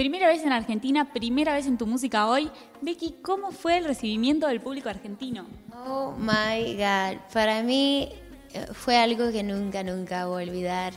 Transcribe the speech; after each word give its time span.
Primera 0.00 0.28
vez 0.28 0.42
en 0.44 0.52
Argentina, 0.52 1.12
primera 1.12 1.52
vez 1.52 1.66
en 1.66 1.76
tu 1.76 1.86
música 1.86 2.26
hoy. 2.26 2.50
Becky, 2.80 3.16
¿cómo 3.20 3.52
fue 3.52 3.76
el 3.76 3.84
recibimiento 3.84 4.46
del 4.46 4.62
público 4.62 4.88
argentino? 4.88 5.46
Oh 5.86 6.14
my 6.16 6.74
God, 6.74 7.18
para 7.34 7.62
mí 7.62 8.08
eh, 8.54 8.66
fue 8.72 8.96
algo 8.96 9.30
que 9.30 9.42
nunca, 9.42 9.82
nunca 9.82 10.24
voy 10.24 10.44
a 10.44 10.46
olvidar. 10.46 10.94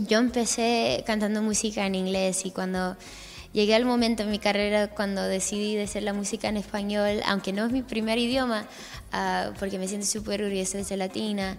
Yo 0.00 0.18
empecé 0.18 1.02
cantando 1.06 1.40
música 1.40 1.86
en 1.86 1.94
inglés 1.94 2.44
y 2.44 2.50
cuando 2.50 2.98
llegué 3.54 3.76
al 3.76 3.86
momento 3.86 4.24
en 4.24 4.30
mi 4.30 4.38
carrera 4.38 4.88
cuando 4.88 5.22
decidí 5.22 5.74
de 5.74 5.84
hacer 5.84 6.02
la 6.02 6.12
música 6.12 6.50
en 6.50 6.58
español, 6.58 7.22
aunque 7.24 7.54
no 7.54 7.64
es 7.64 7.72
mi 7.72 7.80
primer 7.80 8.18
idioma, 8.18 8.66
uh, 9.14 9.54
porque 9.58 9.78
me 9.78 9.88
siento 9.88 10.06
súper 10.06 10.42
orgullosa 10.42 10.76
de 10.76 10.84
ser 10.84 10.98
latina, 10.98 11.56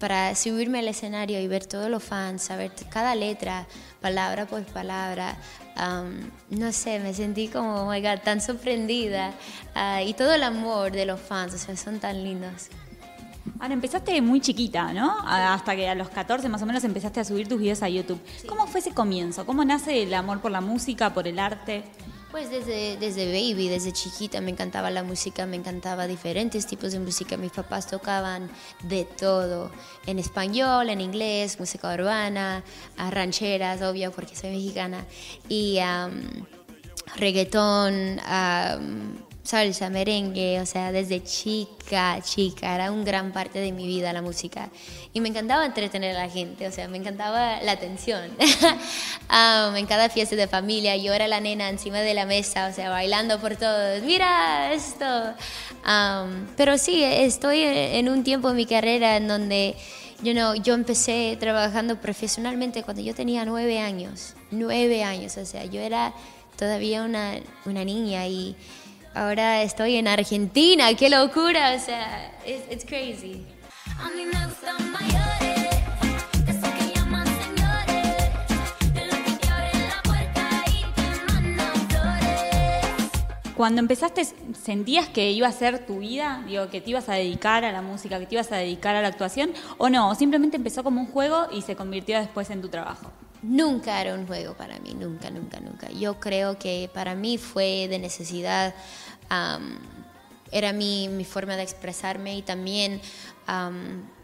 para 0.00 0.34
subirme 0.34 0.78
al 0.80 0.88
escenario 0.88 1.38
y 1.40 1.46
ver 1.46 1.66
todos 1.66 1.90
los 1.90 2.02
fans, 2.02 2.42
saber 2.42 2.72
cada 2.88 3.14
letra, 3.14 3.66
palabra 4.00 4.46
por 4.46 4.64
palabra. 4.64 5.36
Um, 5.76 6.30
no 6.58 6.72
sé, 6.72 6.98
me 6.98 7.12
sentí 7.14 7.48
como, 7.48 7.82
oh 7.82 7.90
my 7.90 8.00
God, 8.00 8.20
tan 8.24 8.40
sorprendida. 8.40 9.34
Uh, 9.76 10.04
y 10.04 10.14
todo 10.14 10.34
el 10.34 10.42
amor 10.42 10.90
de 10.90 11.04
los 11.04 11.20
fans, 11.20 11.54
o 11.54 11.58
sea, 11.58 11.76
son 11.76 12.00
tan 12.00 12.24
lindos. 12.24 12.68
Ahora, 13.58 13.74
empezaste 13.74 14.20
muy 14.22 14.40
chiquita, 14.40 14.92
¿no? 14.94 15.16
Hasta 15.22 15.76
que 15.76 15.86
a 15.86 15.94
los 15.94 16.08
14 16.08 16.48
más 16.48 16.62
o 16.62 16.66
menos 16.66 16.82
empezaste 16.82 17.20
a 17.20 17.24
subir 17.24 17.46
tus 17.46 17.60
videos 17.60 17.82
a 17.82 17.88
YouTube. 17.90 18.20
¿Cómo 18.48 18.66
fue 18.66 18.80
ese 18.80 18.92
comienzo? 18.92 19.44
¿Cómo 19.44 19.64
nace 19.64 20.02
el 20.02 20.14
amor 20.14 20.40
por 20.40 20.50
la 20.50 20.62
música, 20.62 21.12
por 21.12 21.28
el 21.28 21.38
arte? 21.38 21.84
Pues 22.30 22.48
desde, 22.48 22.96
desde 22.96 23.26
baby, 23.26 23.68
desde 23.68 23.92
chiquita 23.92 24.40
me 24.40 24.52
encantaba 24.52 24.88
la 24.90 25.02
música, 25.02 25.46
me 25.46 25.56
encantaba 25.56 26.06
diferentes 26.06 26.64
tipos 26.64 26.92
de 26.92 27.00
música. 27.00 27.36
Mis 27.36 27.50
papás 27.50 27.88
tocaban 27.88 28.48
de 28.84 29.04
todo, 29.04 29.72
en 30.06 30.20
español, 30.20 30.90
en 30.90 31.00
inglés, 31.00 31.58
música 31.58 31.92
urbana, 31.92 32.62
rancheras, 32.96 33.82
obvio, 33.82 34.12
porque 34.12 34.36
soy 34.36 34.50
mexicana, 34.50 35.04
y 35.48 35.80
um, 35.80 36.46
reggaetón, 37.16 38.20
um, 38.20 39.29
salsa, 39.50 39.90
merengue, 39.90 40.60
o 40.60 40.66
sea, 40.66 40.92
desde 40.92 41.24
chica, 41.24 42.20
chica, 42.22 42.72
era 42.72 42.92
un 42.92 43.04
gran 43.04 43.32
parte 43.32 43.58
de 43.58 43.72
mi 43.72 43.84
vida 43.84 44.12
la 44.12 44.22
música. 44.22 44.70
Y 45.12 45.20
me 45.20 45.28
encantaba 45.28 45.66
entretener 45.66 46.16
a 46.16 46.26
la 46.26 46.30
gente, 46.30 46.68
o 46.68 46.72
sea, 46.72 46.86
me 46.86 46.98
encantaba 46.98 47.60
la 47.62 47.72
atención. 47.72 48.30
um, 48.30 49.76
en 49.76 49.86
cada 49.86 50.08
fiesta 50.08 50.36
de 50.36 50.46
familia 50.46 50.96
yo 50.96 51.12
era 51.12 51.26
la 51.26 51.40
nena 51.40 51.68
encima 51.68 51.98
de 51.98 52.14
la 52.14 52.26
mesa, 52.26 52.68
o 52.68 52.72
sea, 52.72 52.90
bailando 52.90 53.40
por 53.40 53.56
todos, 53.56 54.02
mira 54.04 54.72
esto. 54.72 55.34
Um, 55.84 56.46
pero 56.56 56.78
sí, 56.78 57.02
estoy 57.02 57.62
en 57.62 58.08
un 58.08 58.22
tiempo 58.22 58.50
en 58.50 58.56
mi 58.56 58.66
carrera 58.66 59.16
en 59.16 59.28
donde... 59.28 59.76
You 60.22 60.34
know, 60.34 60.52
yo 60.52 60.74
empecé 60.74 61.34
trabajando 61.40 61.98
profesionalmente 61.98 62.82
cuando 62.82 63.00
yo 63.00 63.14
tenía 63.14 63.46
nueve 63.46 63.80
años, 63.80 64.34
nueve 64.50 65.02
años, 65.02 65.38
o 65.38 65.46
sea, 65.46 65.64
yo 65.64 65.80
era 65.80 66.12
todavía 66.58 67.04
una, 67.04 67.36
una 67.64 67.86
niña 67.86 68.26
y, 68.26 68.54
Ahora 69.14 69.62
estoy 69.62 69.96
en 69.96 70.06
Argentina, 70.06 70.94
qué 70.94 71.10
locura, 71.10 71.74
o 71.74 71.78
sea, 71.80 72.32
it's, 72.46 72.84
crazy. 72.84 73.44
Cuando 83.56 83.80
empezaste, 83.80 84.24
¿sentías 84.24 85.08
que 85.08 85.32
iba 85.32 85.46
a 85.48 85.52
ser 85.52 85.84
tu 85.84 85.98
vida? 85.98 86.42
Digo, 86.46 86.70
que 86.70 86.80
te 86.80 86.90
ibas 86.90 87.08
a 87.08 87.14
dedicar 87.14 87.64
a 87.64 87.72
la 87.72 87.82
música, 87.82 88.18
que 88.18 88.26
te 88.26 88.36
ibas 88.36 88.50
a 88.52 88.56
dedicar 88.56 88.94
a 88.94 89.02
la 89.02 89.08
actuación, 89.08 89.50
o 89.76 89.90
no, 89.90 90.08
o 90.08 90.14
simplemente 90.14 90.56
empezó 90.56 90.84
como 90.84 91.00
un 91.00 91.08
juego 91.08 91.48
y 91.52 91.62
se 91.62 91.76
convirtió 91.76 92.18
después 92.18 92.48
en 92.48 92.62
tu 92.62 92.68
trabajo. 92.68 93.10
Nunca 93.42 94.00
era 94.00 94.14
un 94.14 94.26
juego 94.26 94.54
para 94.54 94.78
mí, 94.80 94.94
nunca, 94.94 95.30
nunca, 95.30 95.60
nunca. 95.60 95.90
Yo 95.90 96.20
creo 96.20 96.58
que 96.58 96.90
para 96.92 97.14
mí 97.14 97.38
fue 97.38 97.88
de 97.88 97.98
necesidad, 97.98 98.74
era 100.52 100.72
mi, 100.72 101.08
mi, 101.08 101.24
forma 101.24 101.56
de 101.56 101.62
expresarme 101.62 102.36
y 102.36 102.42
también 102.42 103.00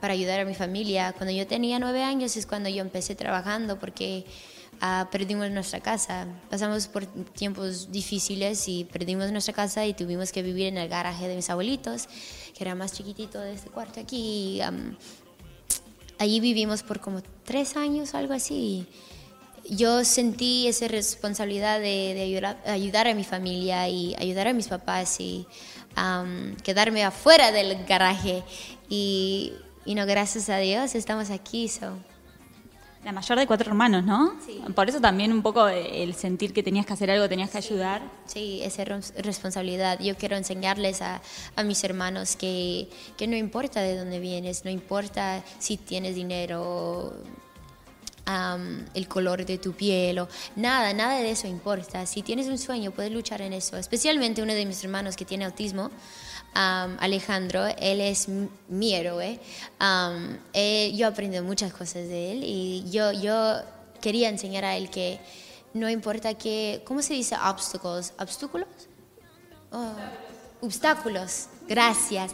para 0.00 0.12
ayudar 0.12 0.40
a 0.40 0.44
mi 0.44 0.54
familia. 0.54 1.12
Cuando 1.12 1.32
yo 1.32 1.46
tenía 1.46 1.78
nueve 1.78 2.02
años 2.02 2.36
es 2.36 2.46
cuando 2.46 2.68
yo 2.68 2.80
empecé 2.80 3.14
trabajando 3.14 3.78
porque 3.78 4.24
uh, 4.82 5.10
perdimos 5.10 5.50
nuestra 5.50 5.80
casa. 5.80 6.26
Pasamos 6.50 6.86
por 6.88 7.06
tiempos 7.06 7.90
difíciles 7.90 8.68
y 8.68 8.84
perdimos 8.84 9.32
nuestra 9.32 9.54
casa 9.54 9.86
y 9.86 9.94
tuvimos 9.94 10.32
que 10.32 10.42
vivir 10.42 10.66
en 10.66 10.78
el 10.78 10.88
garaje 10.88 11.28
de 11.28 11.36
mis 11.36 11.50
abuelitos, 11.50 12.06
que 12.56 12.64
era 12.64 12.74
más 12.74 12.92
chiquitito 12.92 13.40
de 13.40 13.54
este 13.54 13.70
cuarto 13.70 14.00
aquí. 14.00 14.60
Allí 16.18 16.40
vivimos 16.40 16.82
por 16.82 17.00
como 17.00 17.22
tres 17.44 17.76
años, 17.76 18.14
algo 18.14 18.32
así. 18.34 18.86
Yo 19.68 20.04
sentí 20.04 20.68
esa 20.68 20.88
responsabilidad 20.88 21.80
de, 21.80 22.20
ayudar, 22.22 22.62
ayudar, 22.66 23.08
a 23.08 23.14
mi 23.14 23.24
familia 23.24 23.88
y 23.88 24.14
ayudar 24.14 24.48
a 24.48 24.52
mis 24.52 24.68
papás 24.68 25.20
y 25.20 25.46
quedarme 26.62 27.04
afuera 27.04 27.52
del 27.52 27.84
garaje. 27.84 28.44
Y, 28.88 29.52
y, 29.84 29.94
no, 29.94 30.06
gracias 30.06 30.48
a 30.48 30.58
Dios 30.58 30.94
estamos 30.94 31.30
aquí. 31.30 31.68
So. 31.68 31.98
La 33.06 33.12
mayor 33.12 33.38
de 33.38 33.46
cuatro 33.46 33.70
hermanos, 33.70 34.04
¿no? 34.04 34.34
Sí. 34.44 34.60
Por 34.74 34.88
eso 34.88 35.00
también 35.00 35.32
un 35.32 35.40
poco 35.40 35.68
el 35.68 36.12
sentir 36.16 36.52
que 36.52 36.64
tenías 36.64 36.84
que 36.84 36.92
hacer 36.92 37.08
algo, 37.08 37.28
tenías 37.28 37.50
que 37.50 37.58
ayudar. 37.58 38.02
Sí, 38.24 38.60
esa 38.64 38.82
responsabilidad. 38.82 40.00
Yo 40.00 40.16
quiero 40.16 40.36
enseñarles 40.36 41.02
a, 41.02 41.22
a 41.54 41.62
mis 41.62 41.84
hermanos 41.84 42.34
que, 42.34 42.88
que, 43.16 43.28
no 43.28 43.36
importa 43.36 43.80
de 43.80 43.96
dónde 43.96 44.18
vienes, 44.18 44.64
no 44.64 44.72
importa 44.72 45.44
si 45.60 45.76
tienes 45.76 46.16
dinero, 46.16 47.12
um, 48.26 48.84
el 48.92 49.06
color 49.06 49.46
de 49.46 49.58
tu 49.58 49.72
piel, 49.72 50.18
o 50.18 50.28
nada, 50.56 50.92
nada 50.92 51.20
de 51.20 51.30
eso 51.30 51.46
importa. 51.46 52.06
Si 52.06 52.22
tienes 52.22 52.48
un 52.48 52.58
sueño, 52.58 52.90
puedes 52.90 53.12
luchar 53.12 53.40
en 53.40 53.52
eso. 53.52 53.76
Especialmente 53.76 54.42
uno 54.42 54.52
de 54.52 54.66
mis 54.66 54.82
hermanos 54.82 55.14
que 55.14 55.24
tiene 55.24 55.44
autismo. 55.44 55.92
Alejandro, 56.56 57.66
él 57.78 58.00
es 58.00 58.28
mi 58.68 58.94
héroe. 58.94 59.38
yo 60.92 61.06
aprendí 61.06 61.40
muchas 61.40 61.72
cosas 61.72 62.08
de 62.08 62.32
él 62.32 62.44
y 62.44 62.90
yo, 62.90 63.12
yo 63.12 63.56
quería 64.00 64.28
enseñar 64.28 64.64
a 64.64 64.76
él 64.76 64.88
que 64.90 65.18
no 65.74 65.90
importa 65.90 66.34
que, 66.34 66.82
¿cómo 66.86 67.02
se 67.02 67.14
dice 67.14 67.36
obstáculos? 67.36 68.12
¿Obstáculos? 68.18 68.68
Oh, 69.70 69.92
obstáculos, 70.62 71.48
gracias. 71.68 72.32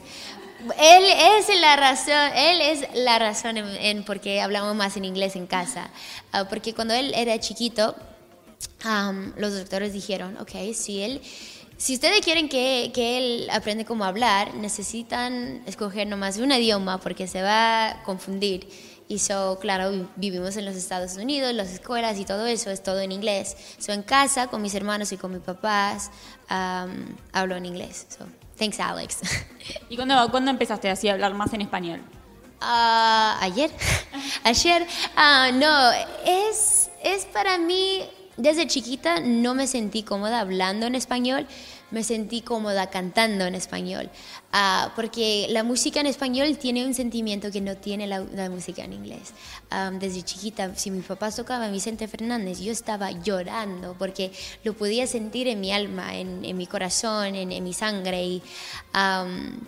Él 0.79 1.05
es 1.39 1.61
la 1.61 1.75
razón, 1.75 2.37
él 2.37 2.61
es 2.61 2.87
la 2.95 3.19
razón 3.19 3.57
en, 3.57 4.05
por 4.05 4.21
qué 4.21 4.41
hablamos 4.41 4.77
más 4.77 4.97
en 4.97 5.05
inglés 5.05 5.35
en 5.35 5.49
casa. 5.49 5.91
Ah, 6.31 6.49
porque 6.49 6.73
cuando 6.73 6.95
él 6.95 7.13
era 7.17 7.41
chiquito, 7.41 7.97
los 9.37 9.55
doctores 9.55 9.93
dijeron, 9.93 10.37
ok, 10.39 10.73
si 10.73 11.03
él 11.03 11.21
si 11.83 11.95
ustedes 11.95 12.21
quieren 12.21 12.49
que, 12.49 12.93
que, 12.95 13.19
él 13.19 13.51
aprenda 13.51 13.85
cómo 13.85 14.05
hablar, 14.05 14.55
necesitan 14.55 15.65
escoger 15.67 16.07
nomás 16.07 16.37
un 16.37 16.53
idioma 16.53 16.99
porque 16.99 17.27
se 17.27 17.43
va 17.43 17.89
a 17.89 18.03
confundir. 18.05 18.69
Y 19.09 19.19
so, 19.19 19.59
claro, 19.61 20.09
vivimos 20.15 20.57
en 20.57 20.65
los 20.65 20.77
Estados 20.77 21.17
Unidos, 21.17 21.53
las 21.53 21.71
escuelas 21.71 22.21
y 22.21 22.25
todo 22.25 22.47
eso 22.47 22.71
es 22.71 22.85
todo 22.85 23.01
en 23.01 23.11
inglés. 23.11 23.57
So, 23.81 23.93
en 23.93 24.05
casa, 24.05 24.47
con 24.47 24.63
mis 24.63 24.77
hermanos 24.77 25.11
y 25.11 25.17
con 25.17 25.33
mis 25.33 25.41
papás, 25.41 26.13
hablo 26.49 27.57
en 27.57 27.67
inglés. 27.67 28.07
So, 28.17 28.27
thanks, 28.57 28.79
Alex. 28.79 29.19
¿Y 29.89 29.97
cuándo, 29.97 30.31
cuándo 30.31 30.53
empezaste 30.53 30.89
así 30.89 31.09
a 31.09 31.15
hablar 31.15 31.35
más 31.35 31.53
en 31.53 31.63
español? 31.63 32.01
Uh, 32.61 33.35
ayer. 33.41 33.73
ayer. 34.45 34.87
Uh, 35.17 35.53
no, 35.59 35.91
es, 36.25 36.91
es 37.03 37.25
para 37.25 37.59
mí 37.59 38.05
desde 38.37 38.67
chiquita 38.67 39.21
no 39.21 39.55
me 39.55 39.67
sentí 39.67 40.03
cómoda 40.03 40.41
hablando 40.41 40.87
en 40.87 40.95
español, 40.95 41.47
me 41.91 42.03
sentí 42.03 42.41
cómoda 42.41 42.89
cantando 42.89 43.45
en 43.45 43.55
español, 43.55 44.09
uh, 44.55 44.89
porque 44.97 45.47
la 45.51 45.63
música 45.63 46.01
en 46.01 46.07
español 46.07 46.57
tiene 46.57 46.87
un 46.87 46.95
sentimiento 46.95 47.51
que 47.51 47.61
no 47.61 47.77
tiene 47.77 48.07
la, 48.07 48.23
música 48.49 48.85
en 48.85 48.95
inglés. 48.95 49.35
Um, 49.71 49.99
desde 49.99 50.23
chiquita, 50.23 50.75
si 50.75 50.91
mis 50.91 51.05
papás 51.05 51.37
tocaban 51.37 51.71
Vicente 51.73 52.09
Fernández, 52.09 52.61
yo 52.61 52.73
estaba 52.73 53.11
llorando 53.11 53.95
porque 53.99 54.33
lo 54.65 54.73
podía 54.73 55.07
sentir 55.07 55.49
en 55.49 55.61
mi 55.61 55.71
alma, 55.73 56.17
en, 56.17 56.45
en 56.45 56.57
mi 56.57 56.67
corazón, 56.67 57.35
en, 57.35 57.53
en, 57.53 57.63
mi 57.63 57.75
sangre. 57.75 58.25
Y, 58.25 58.43
um, 58.95 59.59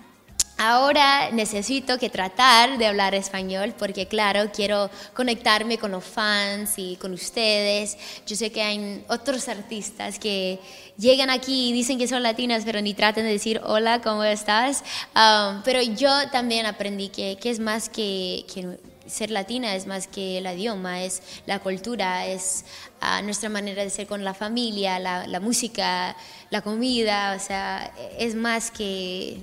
Ahora 0.57 1.31
necesito 1.33 1.99
que 1.99 2.11
tratar 2.11 2.79
de 2.79 2.87
hablar 2.87 3.15
español 3.17 3.75
porque 3.77 4.07
claro, 4.07 4.53
quiero 4.55 4.89
conectarme 5.13 5.79
con 5.79 5.91
los 5.91 6.05
fans 6.05 6.75
y 6.77 6.95
con 6.97 7.13
ustedes. 7.13 7.99
Yo 8.25 8.37
sé 8.37 8.53
que 8.53 8.63
hay 8.63 9.05
otros 9.09 9.49
artistas 9.49 10.21
que 10.21 10.61
llegan 10.97 11.29
aquí 11.29 11.71
y 11.71 11.73
dicen 11.73 11.99
que 11.99 12.07
son 12.07 12.23
latinas, 12.23 12.63
pero 12.65 12.81
ni 12.81 12.95
traten 12.95 13.25
de 13.25 13.33
decir 13.33 13.61
hola, 13.65 14.01
¿cómo 14.01 14.23
estás? 14.23 14.85
Um, 15.17 15.63
pero 15.65 15.83
yo 15.83 16.31
también 16.31 16.67
aprendí 16.67 17.09
que, 17.09 17.37
que 17.41 17.51
es 17.51 17.59
más 17.59 17.89
que, 17.89 18.47
que, 18.53 18.79
ser 19.09 19.33
latina, 19.33 19.75
es 19.75 19.89
más 19.89 20.07
que 20.07 20.39
el 20.39 20.47
idioma, 20.47 21.03
es 21.03 21.21
la 21.47 21.59
cultura, 21.59 22.27
es 22.27 22.65
uh, 23.03 23.25
nuestra 23.25 23.49
manera 23.49 23.83
de 23.83 23.91
ser 23.91 24.07
con 24.07 24.23
la 24.23 24.35
familia, 24.35 25.01
la, 25.01 25.27
la 25.27 25.41
música, 25.41 26.17
la 26.51 26.63
comida, 26.63 27.35
o 27.37 27.45
sea, 27.45 27.93
es 28.19 28.37
más 28.37 28.71
que 28.71 29.41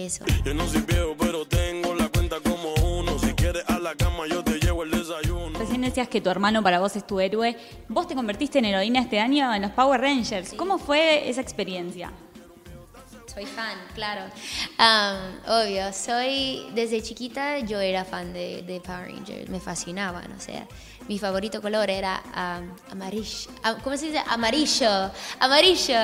eso. 0.00 0.24
Yo 0.44 0.54
no 0.54 0.66
soy 0.66 0.82
viejo, 0.82 1.14
pero 1.18 1.46
tengo 1.46 1.94
la 1.94 2.08
cuenta 2.08 2.40
como 2.40 2.74
uno. 2.74 3.18
Si 3.18 3.32
quieres 3.34 3.64
a 3.68 3.78
la 3.78 3.94
cama, 3.94 4.26
yo 4.28 4.42
te 4.42 4.58
llevo 4.58 4.82
el 4.82 4.90
desayuno. 4.90 5.58
bien 5.58 5.82
decías 5.82 6.08
que 6.08 6.20
tu 6.20 6.30
hermano 6.30 6.62
para 6.62 6.80
vos 6.80 6.96
es 6.96 7.06
tu 7.06 7.20
héroe. 7.20 7.56
Vos 7.88 8.06
te 8.06 8.14
convertiste 8.14 8.58
en 8.58 8.66
heroína 8.66 9.00
este 9.00 9.20
año 9.20 9.52
en 9.54 9.62
los 9.62 9.70
Power 9.72 10.00
Rangers. 10.00 10.54
¿Cómo 10.54 10.78
fue 10.78 11.28
esa 11.28 11.40
experiencia? 11.40 12.12
Soy 13.32 13.46
fan, 13.46 13.78
claro. 13.94 14.24
Um, 14.78 15.50
obvio, 15.50 15.90
soy 15.94 16.66
desde 16.74 17.02
chiquita 17.02 17.60
yo 17.60 17.80
era 17.80 18.04
fan 18.04 18.32
de, 18.34 18.62
de, 18.62 18.78
Power 18.80 19.10
Rangers, 19.10 19.48
me 19.48 19.58
fascinaban, 19.58 20.30
o 20.32 20.40
sea, 20.40 20.66
mi 21.08 21.18
favorito 21.18 21.60
color 21.60 21.90
era 21.90 22.22
amarillo, 22.90 23.50
¿cómo 23.82 23.96
se 23.96 24.06
dice? 24.06 24.22
Amarillo, 24.28 25.10
amarillo. 25.40 25.98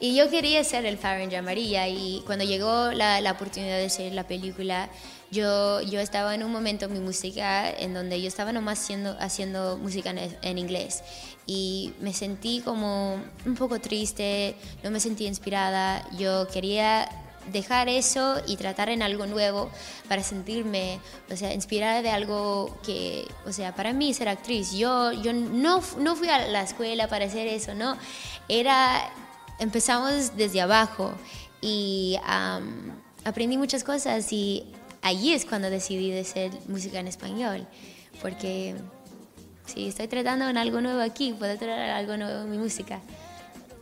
Y 0.00 0.14
yo 0.14 0.30
quería 0.30 0.62
ser 0.64 0.86
el 0.86 0.96
Power 0.96 1.18
Ranger 1.20 1.38
amarilla 1.38 1.88
y 1.88 2.22
cuando 2.26 2.44
llegó 2.44 2.92
la, 2.92 3.20
la 3.20 3.32
oportunidad 3.32 3.78
de 3.78 3.90
ser 3.90 4.12
la 4.12 4.26
película, 4.26 4.88
yo, 5.30 5.80
yo 5.82 5.98
estaba 6.00 6.34
en 6.34 6.44
un 6.44 6.52
momento 6.52 6.84
en 6.84 6.92
mi 6.92 7.00
música 7.00 7.68
en 7.68 7.92
donde 7.92 8.20
yo 8.20 8.28
estaba 8.28 8.52
nomás 8.52 8.80
haciendo, 8.80 9.16
haciendo 9.18 9.76
música 9.78 10.10
en, 10.10 10.36
en 10.42 10.58
inglés 10.58 11.02
y 11.46 11.92
me 12.00 12.12
sentí 12.12 12.60
como 12.60 13.20
un 13.44 13.54
poco 13.54 13.80
triste, 13.80 14.54
no 14.82 14.90
me 14.90 15.00
sentí 15.00 15.26
inspirada, 15.26 16.06
yo 16.16 16.46
quería 16.48 17.08
dejar 17.52 17.88
eso 17.88 18.40
y 18.46 18.56
tratar 18.56 18.88
en 18.88 19.02
algo 19.02 19.26
nuevo 19.26 19.70
para 20.08 20.22
sentirme, 20.22 21.00
o 21.30 21.36
sea, 21.36 21.52
inspirada 21.52 22.02
de 22.02 22.10
algo 22.10 22.76
que, 22.84 23.26
o 23.46 23.52
sea, 23.52 23.74
para 23.74 23.92
mí 23.92 24.12
ser 24.14 24.28
actriz, 24.28 24.72
yo, 24.72 25.12
yo 25.12 25.32
no, 25.32 25.82
no 25.98 26.16
fui 26.16 26.28
a 26.28 26.46
la 26.48 26.62
escuela 26.62 27.08
para 27.08 27.26
hacer 27.26 27.46
eso, 27.46 27.74
no, 27.74 27.96
era, 28.48 29.10
empezamos 29.58 30.36
desde 30.36 30.60
abajo 30.60 31.12
y 31.60 32.18
aprendí 33.24 33.56
muchas 33.56 33.84
cosas 33.84 34.32
y 34.32 34.64
allí 35.02 35.32
es 35.32 35.44
cuando 35.44 35.70
decidí 35.70 36.10
de 36.10 36.20
hacer 36.20 36.52
música 36.68 36.98
en 36.98 37.08
español, 37.08 37.66
porque 38.20 38.74
si 39.66 39.88
estoy 39.88 40.08
tratando 40.08 40.48
en 40.48 40.58
algo 40.58 40.80
nuevo 40.80 41.00
aquí, 41.00 41.34
puedo 41.38 41.56
tratar 41.56 41.90
algo 41.90 42.16
nuevo 42.16 42.42
en 42.42 42.50
mi 42.50 42.58
música. 42.58 43.00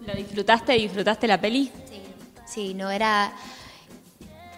¿Lo 0.06 0.14
disfrutaste? 0.14 0.72
¿Disfrutaste 0.72 1.28
la 1.28 1.40
peli? 1.40 1.70
Sí, 1.88 2.01
sí 2.46 2.74
no 2.74 2.90
era... 2.90 3.32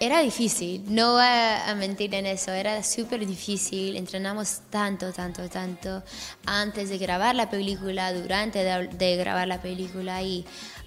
Era 0.01 0.19
difícil, 0.21 0.85
no 0.93 1.13
voy 1.13 1.23
a 1.23 1.73
mentir 1.79 2.13
en 2.17 2.27
eso, 2.27 2.51
era 2.51 2.83
súper 2.83 3.25
difícil, 3.25 3.97
entrenamos 3.97 4.63
tanto, 4.69 5.13
tanto, 5.13 5.49
tanto 5.49 6.03
antes 6.45 6.91
de 6.91 6.99
grabar 6.99 7.37
la 7.37 7.49
película, 7.49 8.13
durante 8.13 8.65
de, 8.65 9.17
grabar 9.17 9.47
la 9.47 9.63
película 9.63 10.21
y 10.21 10.45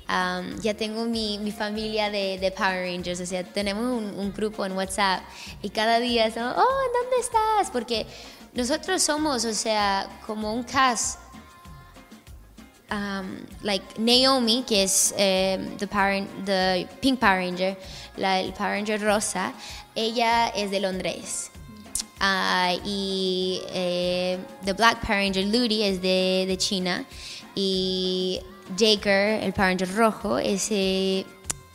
um, 0.09 0.59
ya 0.59 0.73
tengo 0.73 1.05
mi, 1.05 1.39
mi 1.39 1.51
familia 1.51 2.11
de, 2.11 2.53
Power 2.55 2.91
Rangers, 2.91 3.21
o 3.21 3.25
sea, 3.25 3.45
tenemos 3.45 3.85
un, 3.85 4.19
un, 4.19 4.33
grupo 4.33 4.65
en 4.65 4.73
WhatsApp 4.73 5.23
y 5.61 5.69
cada 5.69 5.99
día 5.99 6.27
estamos, 6.27 6.55
oh, 6.57 7.01
¿dónde 7.01 7.17
estás? 7.21 7.71
Porque 7.71 8.05
nosotros 8.53 9.03
somos, 9.03 9.45
o 9.45 9.53
sea, 9.53 10.09
como 10.25 10.53
un 10.53 10.63
cast. 10.63 11.19
Um, 12.89 13.45
like 13.63 13.99
Naomi, 13.99 14.63
que 14.63 14.83
es 14.83 15.11
um, 15.11 15.77
the, 15.77 15.87
Power, 15.87 16.25
the 16.45 16.87
Pink 17.01 17.19
Power 17.19 17.37
Ranger, 17.37 17.75
la, 18.15 18.39
el 18.39 18.53
Power 18.53 18.71
Ranger 18.71 18.97
rosa, 18.99 19.53
ella 19.93 20.51
es 20.55 20.71
de 20.71 20.79
Londres. 20.79 21.51
Uh, 22.19 22.79
y 22.85 23.61
eh, 23.69 24.39
The 24.63 24.73
Black 24.73 25.05
Power 25.05 25.19
Ranger 25.19 25.45
Ludi 25.45 25.83
es 25.83 26.01
de, 26.01 26.45
de 26.47 26.57
China. 26.57 27.03
Y 27.55 28.39
Jaker, 28.77 29.43
el 29.43 29.53
Power 29.53 29.69
Ranger 29.69 29.95
rojo, 29.95 30.37
es, 30.37 30.67
eh, 30.71 31.25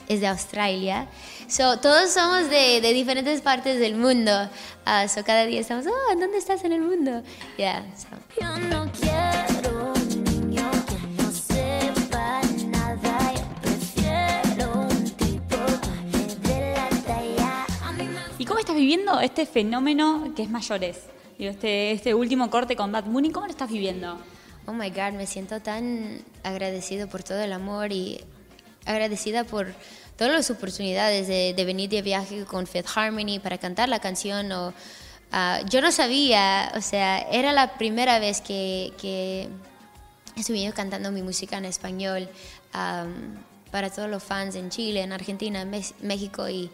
es 0.09 0.21
de 0.21 0.27
Australia. 0.27 1.07
So, 1.47 1.79
todos 1.79 2.11
somos 2.11 2.49
de, 2.49 2.81
de, 2.81 2.93
diferentes 2.95 3.43
partes 3.43 3.79
del 3.79 3.95
mundo. 3.97 4.49
Uh, 4.87 5.07
so, 5.09 5.23
cada 5.23 5.45
día 5.45 5.61
estamos, 5.61 5.87
oh, 5.87 6.19
¿dónde 6.19 6.39
estás 6.39 6.65
en 6.65 6.73
el 6.73 6.81
mundo? 6.81 7.23
Yeah, 7.59 7.85
so. 7.97 8.09
Yo 8.41 8.59
no 8.69 8.91
quiero 8.93 9.22
estás 18.73 18.81
viviendo 18.81 19.21
este 19.21 19.45
fenómeno 19.45 20.33
que 20.35 20.45
es 20.45 20.49
mayores? 20.49 20.97
Este, 21.39 21.93
este 21.93 22.15
último 22.15 22.49
corte 22.49 22.75
con 22.75 22.91
Bad 22.91 23.05
Bunny, 23.05 23.31
¿cómo 23.31 23.45
lo 23.45 23.53
estás 23.53 23.71
viviendo? 23.71 24.19
Oh 24.65 24.73
my 24.73 24.89
God, 24.89 25.13
me 25.13 25.27
siento 25.27 25.61
tan 25.61 26.23
agradecido 26.43 27.07
por 27.07 27.23
todo 27.23 27.43
el 27.43 27.53
amor 27.53 27.93
y 27.93 28.25
agradecida 28.87 29.45
por 29.45 29.75
todas 30.17 30.33
las 30.33 30.51
oportunidades 30.51 31.29
de, 31.29 31.65
venir 31.67 31.91
de 31.91 32.01
viaje 32.01 32.47
con 32.47 32.67
Fifth 32.67 32.89
Harmony 32.97 33.41
para 33.43 33.59
cantar 33.59 33.91
la 33.91 33.99
canción. 33.99 34.51
O, 34.53 34.73
ah, 35.33 35.61
yo 35.69 35.83
no 35.83 35.93
sabía, 35.93 36.73
o 36.75 36.81
sea, 36.81 37.19
era 37.31 37.53
la 37.53 37.75
primera 37.75 38.21
vez 38.21 38.41
que, 38.41 38.95
que 38.99 39.51
estuve 40.35 40.73
cantando 40.73 41.13
mi 41.13 41.21
música 41.21 41.59
en 41.59 41.67
español 41.67 42.27
para 42.73 43.91
todos 43.91 44.09
los 44.09 44.23
fans 44.23 44.55
en 44.55 44.71
Chile, 44.71 45.03
en 45.03 45.13
Argentina, 45.13 45.61
en 45.61 45.71
México 46.01 46.49
y 46.49 46.71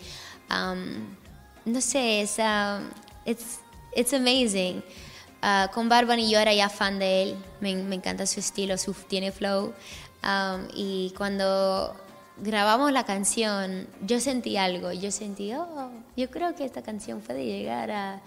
no 1.69 1.81
sé, 1.81 2.23
es 2.23 2.39
um, 2.39 2.89
it's, 3.25 3.61
it's 3.95 4.13
amazing. 4.13 4.83
Uh, 5.41 5.73
con 5.73 5.89
y 6.19 6.31
yo 6.31 6.41
era 6.41 6.53
ya 6.53 6.69
fan 6.69 6.99
de 6.99 7.23
él, 7.23 7.37
me, 7.61 7.75
me 7.77 7.95
encanta 7.95 8.27
su 8.27 8.41
estilo, 8.41 8.77
su 8.77 8.93
tiene 8.93 9.31
flow. 9.31 9.73
y 10.75 11.15
cuando 11.17 11.95
grabamos 12.39 12.93
la 12.93 13.05
canción, 13.05 13.87
yo 14.03 14.21
sentí 14.21 14.57
algo, 14.57 14.93
yo 14.93 15.11
sentí, 15.11 15.53
oh, 15.55 15.91
yo 16.17 16.31
creo 16.31 16.55
que 16.55 16.65
esta 16.65 16.83
canción 16.83 17.21
puede 17.21 17.45
llegar 17.45 17.91
a, 17.91 18.21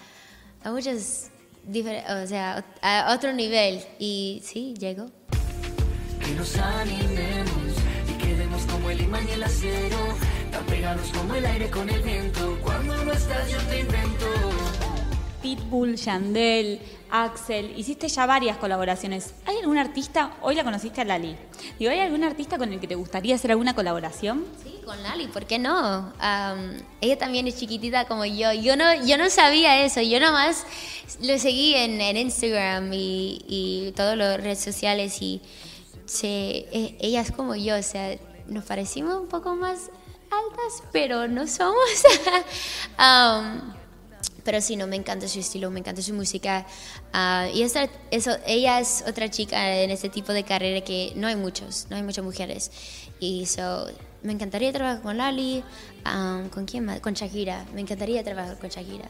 a 0.63 0.71
muchos, 0.71 1.29
o 1.67 2.27
sea, 2.27 2.63
a 2.81 3.13
otro 3.13 3.33
nivel. 3.33 3.83
Y 3.99 4.41
sí, 4.45 4.73
llegó. 4.79 5.07
Que 6.19 6.31
nos 6.33 6.55
animemos 6.57 7.75
y 8.09 8.23
quedemos 8.23 8.63
como 8.63 8.89
el 8.89 9.01
imán 9.01 9.27
y 9.27 9.31
el 9.31 9.43
acero, 9.43 9.97
pegados 10.63 11.09
como 11.09 11.35
el 11.35 11.45
aire 11.45 11.69
con 11.69 11.89
el 11.89 12.01
viento. 12.01 12.57
Cuando 12.63 13.03
no 13.03 13.11
estás, 13.11 13.49
yo 13.49 13.57
te 13.69 13.79
invento. 13.79 14.25
Pitbull, 15.41 15.95
Yandel, 15.95 16.79
Axel, 17.09 17.73
hiciste 17.77 18.07
ya 18.07 18.25
varias 18.25 18.57
colaboraciones. 18.57 19.33
¿Hay 19.45 19.57
algún 19.57 19.77
artista, 19.77 20.35
hoy 20.41 20.55
la 20.55 20.63
conociste 20.63 21.01
a 21.01 21.05
Lali, 21.05 21.35
digo, 21.79 21.91
¿hay 21.91 21.99
algún 21.99 22.23
artista 22.23 22.59
con 22.59 22.71
el 22.71 22.79
que 22.79 22.87
te 22.87 22.95
gustaría 22.95 23.33
hacer 23.33 23.51
alguna 23.51 23.73
colaboración? 23.73 24.45
Sí, 24.63 24.79
con 24.85 25.01
Lali, 25.01 25.27
¿por 25.27 25.47
qué 25.47 25.57
no? 25.57 26.13
ella 27.01 27.17
también 27.17 27.47
es 27.47 27.57
chiquitita 27.57 28.05
como 28.05 28.23
yo. 28.25 28.53
Yo 28.53 28.75
no, 28.75 29.05
yo 29.05 29.17
no 29.17 29.29
sabía 29.31 29.83
eso, 29.83 30.01
yo 30.01 30.19
nomás 30.19 30.63
lo 31.21 31.37
seguí 31.39 31.73
en, 31.73 31.99
Instagram 32.15 32.93
y, 32.93 33.43
y 33.47 33.93
todas 33.95 34.15
las 34.15 34.37
redes 34.39 34.59
sociales 34.59 35.21
y 35.21 35.41
e, 36.23 36.95
ella 36.99 37.21
es 37.21 37.31
como 37.31 37.55
yo, 37.55 37.77
o 37.77 37.83
sea, 37.83 38.17
nos 38.47 38.65
parecimos 38.65 39.15
un 39.15 39.27
poco 39.27 39.55
más 39.55 39.89
altas, 40.31 40.83
pero 40.91 41.27
no 41.27 41.47
somos. 41.47 41.75
pero 44.43 44.61
sí, 44.61 44.75
no, 44.75 44.87
me 44.87 44.95
encanta 44.95 45.27
su 45.27 45.39
estilo, 45.39 45.69
me 45.69 45.79
encanta 45.79 46.01
su 46.01 46.13
música. 46.13 46.65
Ah, 47.13 47.47
y 47.53 47.61
esta, 47.63 47.89
eso, 48.09 48.31
ella 48.45 48.79
es 48.79 49.03
otra 49.07 49.29
chica 49.29 49.77
en 49.77 49.91
este 49.91 50.09
tipo 50.09 50.33
de 50.33 50.43
carrera 50.43 50.81
que 50.81 51.13
no 51.15 51.27
hay 51.27 51.35
muchos, 51.35 51.87
no 51.89 51.95
hay 51.95 52.03
muchas 52.03 52.23
mujeres. 52.23 52.71
Y 53.19 53.45
so, 53.45 53.87
me 54.23 54.33
encantaría 54.33 54.71
trabajar 54.71 55.01
con 55.01 55.17
Lali, 55.17 55.63
um, 56.05 56.49
¿con 56.49 56.65
quién 56.65 56.85
más? 56.85 56.99
Con 56.99 57.13
Shakira, 57.13 57.65
me 57.73 57.81
encantaría 57.81 58.23
trabajar 58.23 58.57
con 58.57 58.69
Shakira. 58.69 59.09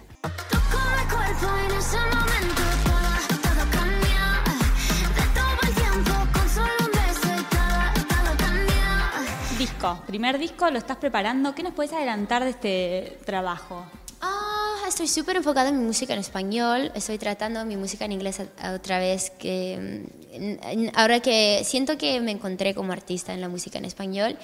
Disco, 9.81 10.03
primer 10.05 10.37
disco, 10.37 10.69
lo 10.69 10.77
estás 10.77 10.97
preparando. 10.97 11.55
¿Qué 11.55 11.63
nos 11.63 11.73
puedes 11.73 11.91
adelantar 11.91 12.43
de 12.43 12.51
este 12.51 13.17
trabajo? 13.25 13.83
estoy 14.87 15.07
súper 15.07 15.37
enfocada 15.37 15.69
en 15.69 15.79
mi 15.79 15.85
música 15.85 16.13
en 16.13 16.19
español, 16.19 16.91
estoy 16.93 17.17
tratando 17.17 17.63
mi 17.65 17.77
música 17.77 18.03
en 18.03 18.11
inglés 18.11 18.41
otra 18.75 18.99
vez, 18.99 19.31
que 19.31 20.05
mm, 20.37 20.89
ahora 20.95 21.21
que 21.21 21.63
siento 21.63 21.97
que 21.97 22.19
me 22.19 22.31
encontré 22.31 22.75
como 22.75 22.91
artista 22.91 23.33
en 23.33 23.39
la 23.39 23.47
música 23.47 23.79
en 23.79 23.85
español 23.85 24.37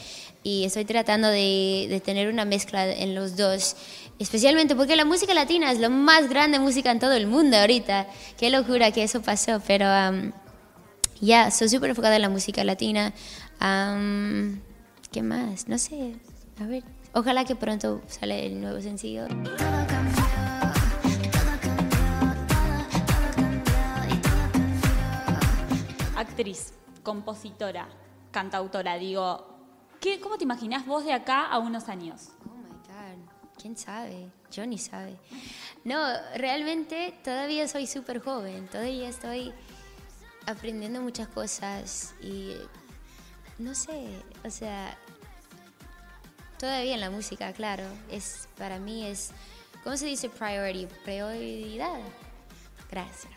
y 0.44 0.64
estoy 0.64 0.86
tratando 0.86 1.28
de, 1.28 1.88
de 1.90 2.00
tener 2.00 2.30
una 2.30 2.46
mezcla 2.46 2.90
en 2.90 3.14
los 3.14 3.36
dos, 3.36 3.76
especialmente 4.20 4.74
porque 4.74 4.96
la 4.96 5.04
música 5.04 5.34
latina 5.34 5.70
es 5.72 5.80
la 5.80 5.90
más 5.90 6.30
grande 6.30 6.60
música 6.60 6.92
en 6.92 7.00
todo 7.00 7.14
el 7.14 7.28
mundo 7.28 7.58
ahorita, 7.58 8.08
qué 8.40 8.50
locura 8.50 8.92
que 8.92 9.04
eso 9.04 9.22
pasó, 9.22 9.62
pero 9.68 9.86
ya, 11.20 11.52
soy 11.52 11.68
súper 11.68 11.90
enfocada 11.90 12.16
en 12.16 12.22
la 12.22 12.30
música 12.30 12.64
latina. 12.64 13.14
¿Qué 15.12 15.22
más? 15.24 15.68
No 15.68 15.78
sé, 15.78 16.16
a 16.60 16.66
ver. 16.66 16.84
Ojalá 17.14 17.46
que 17.46 17.56
pronto 17.56 18.02
sale 18.08 18.46
el 18.46 18.62
nuevo 18.62 18.82
sencillo. 18.82 19.28
actriz, 26.38 26.74
compositora, 27.02 27.88
cantautora, 28.32 28.98
digo, 28.98 29.48
¿qué, 30.00 30.20
¿cómo 30.20 30.38
te 30.38 30.44
imaginas 30.44 30.86
vos 30.86 31.04
de 31.04 31.14
acá 31.14 31.48
a 31.48 31.58
unos 31.58 31.90
años? 31.90 32.30
Oh 32.46 32.54
my 32.54 32.70
God, 32.88 33.32
quién 33.60 33.76
sabe, 33.76 34.30
Johnny 34.56 34.78
sabe. 34.78 35.18
No, 35.84 35.98
realmente 36.36 37.14
todavía 37.24 37.68
soy 37.68 37.88
súper 37.88 38.20
joven, 38.20 38.68
todavía 38.68 39.10
estoy 39.10 39.52
aprendiendo 40.46 41.02
muchas 41.02 41.28
cosas 41.28 42.14
y 42.22 42.54
no 43.60 43.74
sé, 43.76 44.08
o 44.46 44.50
sea, 44.50 44.98
todavía 46.60 46.94
en 46.94 47.02
la 47.02 47.10
música, 47.10 47.52
claro, 47.54 47.84
es 48.10 48.48
para 48.58 48.80
mí 48.80 49.06
es, 49.06 49.32
¿cómo 49.84 49.98
se 49.98 50.06
dice 50.06 50.30
priority? 50.30 50.88
Prioridad. 51.04 52.00
Gracias. 52.90 53.34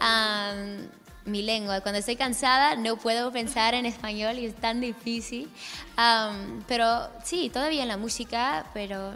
Am, 0.00 0.88
mi 1.24 1.42
lengua, 1.42 1.80
cuando 1.82 2.00
estoy 2.00 2.16
cansada 2.16 2.74
no 2.74 2.96
puedo 2.96 3.30
pensar 3.30 3.74
en 3.74 3.86
español 3.86 4.38
y 4.38 4.46
es 4.46 4.54
tan 4.56 4.80
difícil. 4.80 5.48
Am, 5.96 6.64
pero 6.66 7.08
sí, 7.24 7.50
todavía 7.50 7.82
en 7.82 7.88
la 7.88 7.96
música, 7.96 8.66
pero 8.74 9.12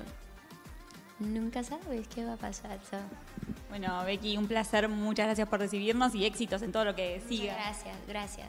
nunca 1.18 1.64
sabes 1.64 2.06
qué 2.08 2.24
va 2.24 2.34
a 2.34 2.36
pasar. 2.36 2.78
so. 2.88 2.98
Bueno, 3.68 4.04
Becky, 4.04 4.36
un 4.36 4.46
placer. 4.46 4.88
Muchas 4.88 5.26
gracias 5.26 5.48
por 5.48 5.60
recibirnos 5.60 6.14
y 6.14 6.24
éxitos 6.24 6.62
en 6.62 6.72
todo 6.72 6.84
lo 6.84 6.94
que 6.94 7.20
siga. 7.28 7.54
Gracias, 7.54 7.96
gracias. 8.06 8.48